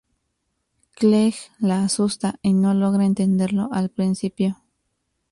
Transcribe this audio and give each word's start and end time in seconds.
Clegg 0.95 1.35
la 1.59 1.83
asusta, 1.83 2.39
y 2.41 2.53
no 2.53 2.73
logra 2.73 3.05
entenderlo 3.05 3.69
al 3.71 3.91
principio. 3.91 4.57